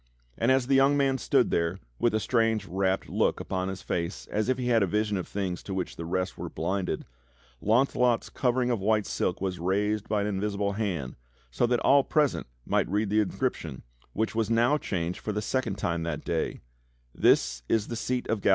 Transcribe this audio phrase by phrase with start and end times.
[0.35, 4.25] And as the young man stood there, with a strange, rapt look upon his face
[4.31, 7.05] as if he had a vision of things to which the rest were blinded,
[7.61, 11.17] Launcelot's covering of white silk was raised by an invisible hand
[11.51, 13.83] so that all present might read the inscription
[14.13, 16.61] which was now changed for the second time that day:
[17.13, 18.49] "This is the seat of Gal.